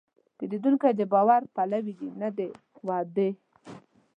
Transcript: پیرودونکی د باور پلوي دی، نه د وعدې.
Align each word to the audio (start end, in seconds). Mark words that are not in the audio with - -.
پیرودونکی 0.37 0.91
د 0.95 1.01
باور 1.13 1.41
پلوي 1.55 1.93
دی، 1.99 2.09
نه 2.21 2.27
د 2.37 2.39
وعدې. 2.87 3.29